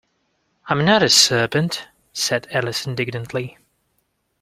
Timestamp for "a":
1.03-1.09